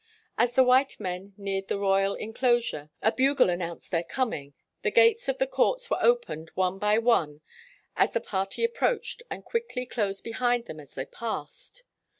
As 0.35 0.53
the 0.55 0.63
white 0.63 0.99
men 0.99 1.35
neared 1.37 1.67
the 1.67 1.77
royal 1.77 2.17
en 2.19 2.33
closure, 2.33 2.89
a 3.03 3.11
bugle 3.11 3.51
announced 3.51 3.91
their 3.91 4.03
coming, 4.03 4.55
the 4.81 4.89
gates 4.89 5.29
of 5.29 5.37
the 5.37 5.45
courts 5.45 5.91
were 5.91 6.01
opened 6.01 6.49
one 6.55 6.79
by 6.79 6.97
one 6.97 7.41
as 7.95 8.11
the 8.13 8.19
party 8.19 8.63
approached, 8.63 9.21
and 9.29 9.45
quickly 9.45 9.85
closed 9.85 10.23
behind 10.23 10.65
them 10.65 10.79
as 10.79 10.95
they 10.95 11.05
passed. 11.05 11.83